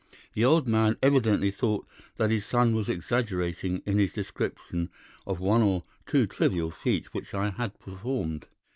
The 0.33 0.43
old 0.43 0.67
man 0.67 0.97
evidently 1.03 1.51
thought 1.51 1.85
that 2.17 2.31
his 2.31 2.43
son 2.43 2.73
was 2.73 2.89
exaggerating 2.89 3.83
in 3.85 3.99
his 3.99 4.11
description 4.11 4.89
of 5.27 5.39
one 5.39 5.61
or 5.61 5.83
two 6.07 6.25
trivial 6.25 6.71
feats 6.71 7.13
which 7.13 7.35
I 7.35 7.51
had 7.51 7.79
performed. 7.79 8.47